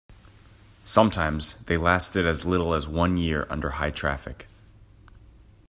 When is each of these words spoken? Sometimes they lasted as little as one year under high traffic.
Sometimes 0.83 1.57
they 1.67 1.77
lasted 1.77 2.25
as 2.25 2.43
little 2.43 2.73
as 2.73 2.87
one 2.87 3.17
year 3.17 3.45
under 3.51 3.69
high 3.69 3.91
traffic. 3.91 4.47